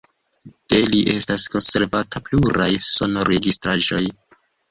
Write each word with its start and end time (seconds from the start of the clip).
De 0.71 0.77
li 0.93 1.01
estas 1.15 1.43
konservata 1.55 2.23
pluraj 2.29 2.71
sonregistraĵoj. 2.87 4.03